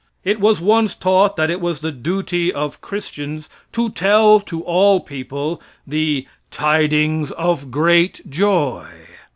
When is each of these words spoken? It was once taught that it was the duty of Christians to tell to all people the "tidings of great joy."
It 0.23 0.39
was 0.39 0.59
once 0.59 0.95
taught 0.95 1.35
that 1.35 1.51
it 1.51 1.61
was 1.61 1.81
the 1.81 1.91
duty 1.91 2.51
of 2.51 2.81
Christians 2.81 3.49
to 3.73 3.89
tell 3.91 4.39
to 4.39 4.63
all 4.63 4.99
people 4.99 5.61
the 5.85 6.25
"tidings 6.49 7.29
of 7.33 7.69
great 7.69 8.27
joy." 8.27 8.87